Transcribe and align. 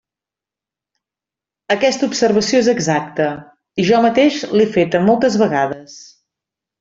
Aquesta 1.75 2.07
observació 2.11 2.61
és 2.63 2.69
exacta, 2.73 3.27
i 3.83 3.85
jo 3.93 3.99
mateix 4.09 4.39
l'he 4.55 4.67
feta 4.79 5.03
moltes 5.11 5.37
vegades. 5.47 5.99